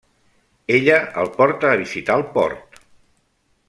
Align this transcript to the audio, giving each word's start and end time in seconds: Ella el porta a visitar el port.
Ella 0.77 0.95
el 1.25 1.29
porta 1.37 1.69
a 1.73 1.77
visitar 1.85 2.19
el 2.25 2.29
port. 2.39 2.85